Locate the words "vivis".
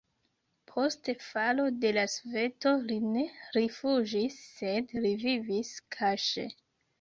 5.27-5.71